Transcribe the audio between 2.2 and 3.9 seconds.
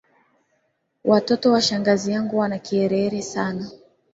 wana kiherehere sana.